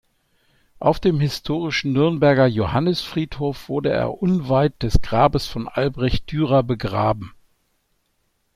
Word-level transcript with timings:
Auf 0.79 0.99
dem 0.99 1.19
historischen 1.19 1.93
Nürnberger 1.93 2.47
Johannisfriedhof 2.47 3.69
wurde 3.69 3.91
er 3.91 4.19
unweit 4.19 4.81
des 4.81 4.99
Grabes 5.03 5.45
von 5.45 5.67
Albrecht 5.67 6.31
Dürer 6.31 6.63
begraben. 6.63 7.35